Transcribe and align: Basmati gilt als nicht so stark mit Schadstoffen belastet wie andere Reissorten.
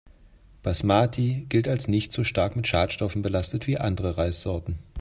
Basmati 0.63 1.45
gilt 1.47 1.67
als 1.67 1.87
nicht 1.87 2.11
so 2.11 2.23
stark 2.23 2.55
mit 2.55 2.65
Schadstoffen 2.67 3.21
belastet 3.21 3.67
wie 3.67 3.77
andere 3.77 4.17
Reissorten. 4.17 4.79